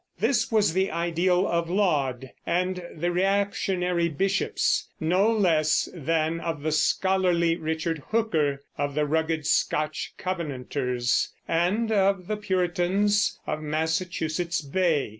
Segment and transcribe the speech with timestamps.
[0.19, 6.71] This was the ideal of Laud and the reactionary bishops, no less than of the
[6.71, 15.09] scholarly Richard Hooker, of the rugged Scotch Covenanters, and of the Puritans of Massachusetts Bay.